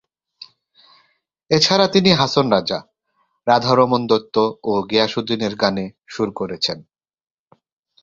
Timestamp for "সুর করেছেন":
6.07-6.77